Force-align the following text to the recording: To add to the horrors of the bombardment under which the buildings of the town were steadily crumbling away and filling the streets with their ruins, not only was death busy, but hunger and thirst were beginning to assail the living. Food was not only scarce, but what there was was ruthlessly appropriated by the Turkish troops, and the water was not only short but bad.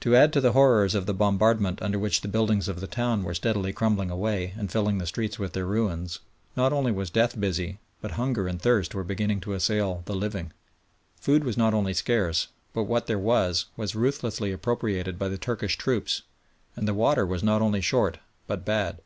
To 0.00 0.16
add 0.16 0.32
to 0.32 0.40
the 0.40 0.52
horrors 0.52 0.94
of 0.94 1.04
the 1.04 1.12
bombardment 1.12 1.82
under 1.82 1.98
which 1.98 2.22
the 2.22 2.28
buildings 2.28 2.66
of 2.66 2.80
the 2.80 2.86
town 2.86 3.22
were 3.24 3.34
steadily 3.34 3.74
crumbling 3.74 4.10
away 4.10 4.54
and 4.56 4.72
filling 4.72 4.96
the 4.96 5.06
streets 5.06 5.38
with 5.38 5.52
their 5.52 5.66
ruins, 5.66 6.20
not 6.56 6.72
only 6.72 6.90
was 6.92 7.10
death 7.10 7.38
busy, 7.38 7.78
but 8.00 8.12
hunger 8.12 8.48
and 8.48 8.62
thirst 8.62 8.94
were 8.94 9.04
beginning 9.04 9.38
to 9.42 9.52
assail 9.52 10.00
the 10.06 10.14
living. 10.16 10.54
Food 11.20 11.44
was 11.44 11.58
not 11.58 11.74
only 11.74 11.92
scarce, 11.92 12.48
but 12.72 12.84
what 12.84 13.06
there 13.06 13.18
was 13.18 13.66
was 13.76 13.94
ruthlessly 13.94 14.50
appropriated 14.50 15.18
by 15.18 15.28
the 15.28 15.36
Turkish 15.36 15.76
troops, 15.76 16.22
and 16.74 16.88
the 16.88 16.94
water 16.94 17.26
was 17.26 17.42
not 17.42 17.60
only 17.60 17.82
short 17.82 18.16
but 18.46 18.64
bad. 18.64 19.02